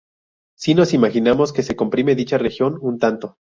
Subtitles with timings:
[0.57, 3.37] Si nos imaginamos que se comprime dicha región un tanto.